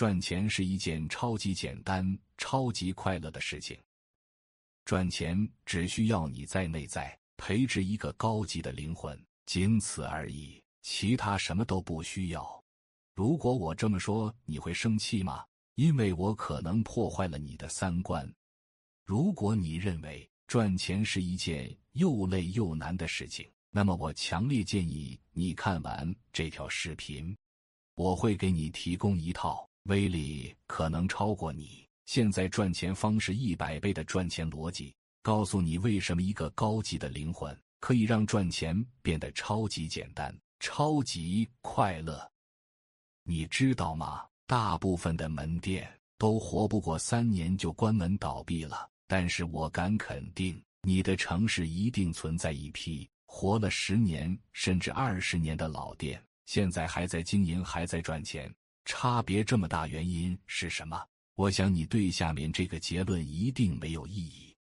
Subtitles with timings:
[0.00, 3.78] 赚钱是一件超级简单、超级快乐的事情。
[4.86, 12.64] 赚钱只需要你在内在培植一个高级的灵魂，仅此而已，其他什么都不需要。
[13.14, 15.44] 如果我这么说，你会生气吗？
[15.74, 18.26] 因为我可能破坏了你的三观。
[19.04, 27.36] 如果你认为赚钱是一件又累又难的事情，那么我强烈建议你看完这条视频。
[27.96, 42.30] 我会给你提供一套威力可能超过你现在赚钱方式一百倍的赚钱逻辑，告诉你为什么一个高级的灵魂可以让赚钱变得超级简单、超级快乐。
[43.24, 44.24] 你知道吗？
[44.46, 56.22] 大部分的门店都活不过三年就关门倒闭了，但是我敢肯定，你的城市一定存在一批活了十年甚至二十年的老店。
[56.46, 58.52] 现在还在经营，还在赚钱，
[58.84, 61.00] 差别这么大，原因是什么？
[61.34, 64.54] 我想你对下面这个结论一定没有异议。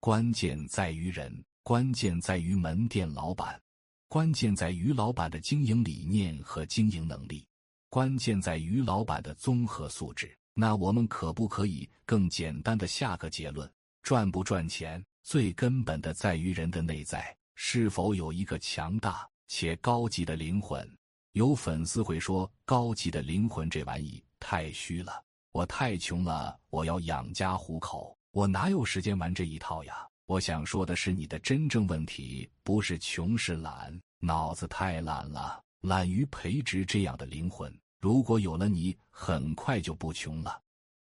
[0.00, 3.60] 关键在于人，关键在于门店老板，
[4.08, 7.46] 关键在于老板的经营理念和经营能力，
[7.88, 10.36] 关键在于老板的综合素质。
[10.54, 13.70] 那我们可不可以更简单的下个结论：
[14.02, 20.88] 赚不赚钱，最根本的在于人的内在是否有一个强大且高级的灵魂。
[21.36, 37.70] 有粉丝会说：“高级的灵魂这玩意太虚了，我太穷了，我要养家糊口，我哪有时间玩这一套呀？”我想说的是，你的真正问题不是穷，是懒，脑子太懒了，懒于培植这样的灵魂。
[38.00, 40.58] 如果有了你，很快就不穷了。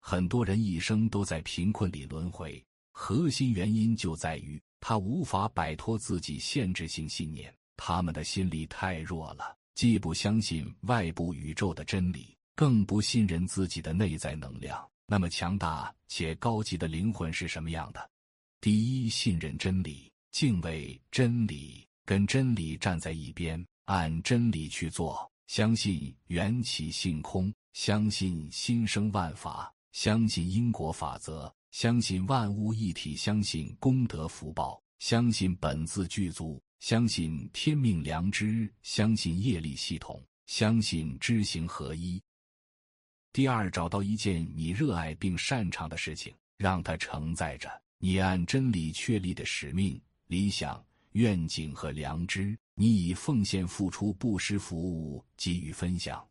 [0.00, 2.60] 很多人一生都在贫困里轮回，
[2.90, 9.56] 核心原因就在于他无法摆脱自己限制性信念，他们的心理太弱了。
[9.78, 14.84] 既不相信外部宇宙的真理，更不信任自己的内在能量。
[15.06, 18.10] 那么强大且高级的灵魂是什么样的？
[18.60, 36.60] 第一，信任真理，敬畏真理，跟真理站在一边，按真理去做，相信缘起性空，相信心生万法，相信因果法则，相信万物一体，相信功德福报，相信本自具足。
[36.80, 42.22] 相信天命良知，相信业力系统，相信知行合一。
[43.32, 47.68] 第二，找到一件你热爱并擅长的事情，让它承载着
[47.98, 52.56] 你按真理确立的使命、理想、愿景和良知。
[52.74, 56.24] 你以奉献、付出、布施、服务、给予、分享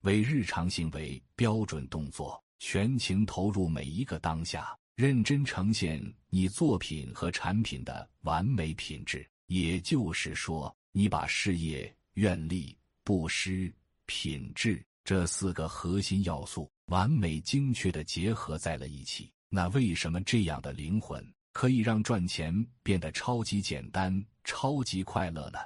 [0.00, 9.28] 为日常行为标准动作，全情投入每一个当下，认真呈现你作品和产品的完美品质。
[9.50, 13.72] 也就是说，你把事业、愿力、布施、
[14.06, 19.28] 品质这四个核心要素完美精确的结合在了一起。
[19.48, 21.20] 那为什么这样的灵魂
[21.52, 25.58] 可以让赚钱变得超级简单、超级快乐呢？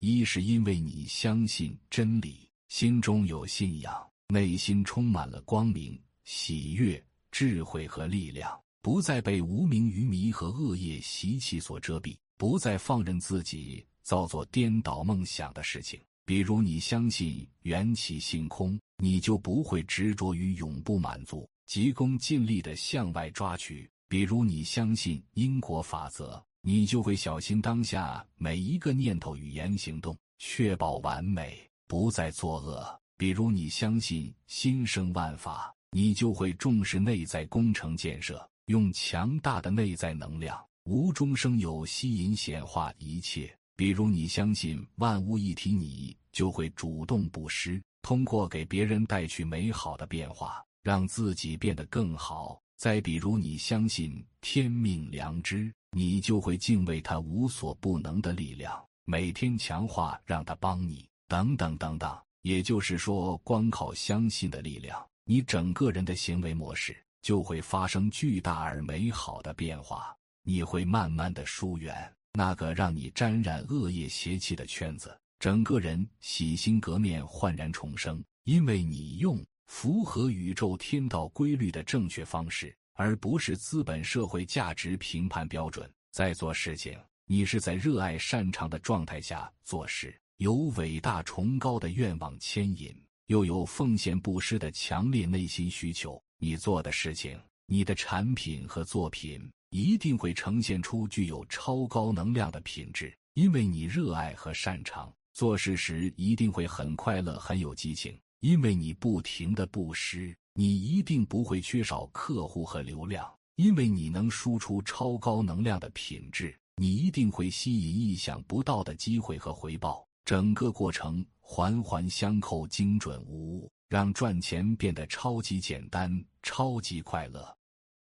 [0.00, 7.00] 一是因为你相信真理，心中有信仰，内心充满了光明、喜悦、
[7.30, 12.16] 智慧和力量，不再被无名愚迷和恶业习气所遮蔽。
[12.42, 32.82] 不再放任自己造作颠倒梦想的事情，比如你相信缘起性空，你就不会执着于永不满足，急功近利的向外抓取；比如你相信因果法则，你就会小心当下每一个念头、语言、行动，确保完美，不再作恶；
[33.16, 40.60] 比如你相信心生万法，你就会重视内在工程建设，用强大的内在能量。
[40.84, 43.54] 无中生有，吸引显化一切。
[43.76, 52.60] 比如你相信万物一体，你就会主动布施，通过给别人带去美好的变化，让自己变得更好。
[52.76, 62.18] 再比如你相信天命良知，你就会敬畏他无所不能的力量，每天强化，让他帮你，等等等等。
[62.42, 70.12] 也就是说，光靠相信的力量，你整个人的行为模式就会发生巨大而美好的变化。
[70.42, 78.22] 你会慢慢的疏远那个让你沾染恶业邪气的圈子，整个人洗心革面，焕然重生。
[78.44, 86.98] 因为你用符合宇宙天道规律的正确方式，而不是资本社会价值评判标准在做事情。
[87.26, 92.92] 你是在热爱擅长的状态下做事，有伟大崇高的愿望牵引，
[93.26, 96.20] 又有奉献布施的强烈内心需求。
[96.38, 99.48] 你做的事情，你的产品和作品。
[99.72, 108.14] 一定会呈现出具有超高能量的品质，因为你热爱和擅长做事时，一定会很快乐、很有激情。
[108.40, 113.26] 因为你不停的布施，你一定不会缺少客户和流量。
[113.56, 120.06] 因为你能输出超高能量的品质，你一定会吸引意想不到的机会和回报。
[120.26, 127.56] 整个过程环环相扣，精准无误，让赚钱变得超级简单、超级快乐。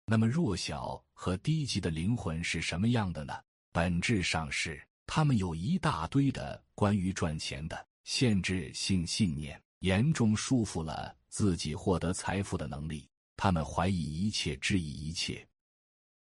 [0.06, 3.34] 那么弱小和低级的灵魂是什么样的呢？
[3.72, 9.62] 本质上是他们有一大堆的关于赚钱的限制性信念。
[9.80, 13.08] 严重束缚了自己获得财富的能力。
[13.38, 15.46] 他们怀疑一切，质疑一切，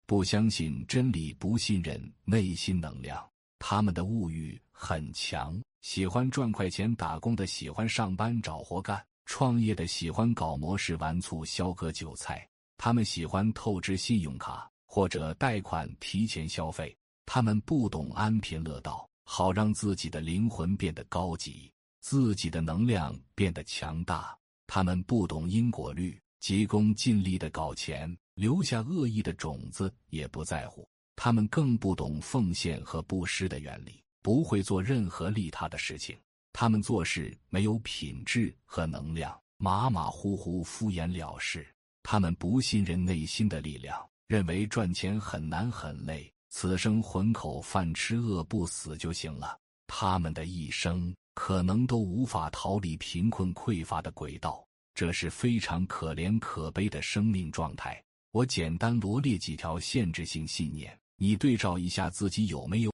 [0.07, 3.29] 不相信真理，不信任内心能量。
[3.59, 12.49] 他们的物欲很强，喜欢赚快钱，打工的喜欢上班找活干，创业的喜欢搞模式玩醋消割韭菜。
[12.83, 16.97] 他们喜欢透支信用卡或者贷款提前消费。
[17.27, 21.71] 他们不懂安贫乐道，好让自己的灵魂变得高级。
[22.01, 24.35] 自己的能量变得强大，
[24.67, 30.89] 他们不懂因果律，急功近利的搞钱，留下恶意的种子也不在乎。
[31.17, 36.17] 他们更不懂奉献和布施的原理，不会做任何利他的事情。
[36.51, 41.67] 他们做事没有品质和能量，马马虎虎、敷衍了事。
[42.03, 49.59] 他们不信任内心的力量，认为赚钱很难很累，此生混口饭吃，饿不死就行了。
[49.87, 51.15] 他们的一生。
[51.33, 54.63] 可能都无法逃离贫困匮乏的轨道，
[54.95, 58.03] 这是非常可怜可悲的生命状态。
[58.33, 62.93] 我简单罗列几条限制性信念，你对照一下自己有没有。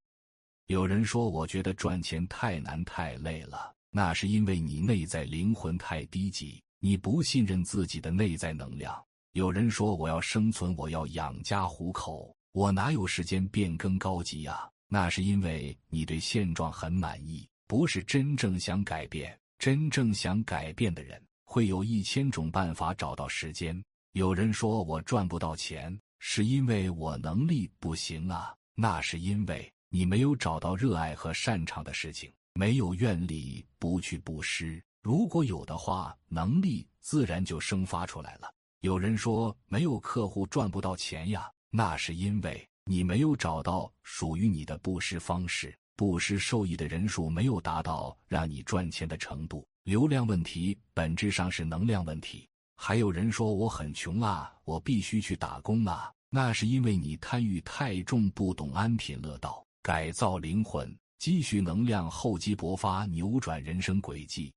[0.66, 8.96] 有人说：“我觉得赚钱太难太累了。”那是因为你内在灵魂太低级，你不信任自己的内在能量。
[9.32, 17.44] 有人说：“我要生存，我要养家糊口，我哪有时间变更高级呀？”那是因为你对现状很满意。
[17.66, 23.82] 不是真正想改变，真正想改变的人会有一千种办法找到时间。
[24.12, 34.80] 有人说我赚不到钱，是因为我能力不行啊，那是因为你没有找到热爱和擅长的事情，没有愿力，不去布施。
[35.06, 38.52] 如果有的话，能力自然就生发出来了。
[38.80, 45.72] 有人说没有客户赚不到钱呀，那是因为你没有找到属于你的布施方式。
[45.94, 52.48] 布施受益的人数没有达到让你赚钱的程度，流量问题本质上是能量问题。
[52.74, 64.52] 还有人说我很穷啊，我必须去打工啊，那是因为你贪欲太重，不懂安贫乐道，改造灵魂，积蓄能量，厚积薄发，扭转人生轨迹。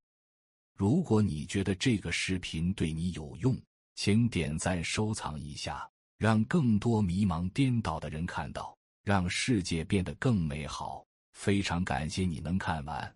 [0.79, 3.53] 如果你觉得这个视频对你有用，
[3.95, 5.85] 请点赞收藏一下，
[6.17, 8.73] 让更多迷茫颠倒的人看到，
[9.03, 11.05] 让世界变得更美好。
[11.33, 13.13] 非常感谢你能看完，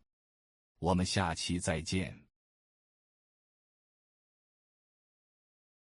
[0.79, 2.22] 我们下期再见。